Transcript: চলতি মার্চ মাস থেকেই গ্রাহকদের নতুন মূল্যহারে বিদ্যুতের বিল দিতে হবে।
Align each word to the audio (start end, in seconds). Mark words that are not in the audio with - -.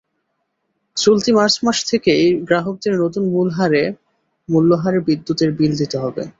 চলতি 0.97 1.31
মার্চ 1.33 1.55
মাস 1.63 1.77
থেকেই 1.89 2.23
গ্রাহকদের 2.47 2.93
নতুন 3.03 3.23
মূল্যহারে 4.49 4.99
বিদ্যুতের 5.07 5.49
বিল 5.57 5.73
দিতে 5.77 5.97
হবে। 5.97 6.23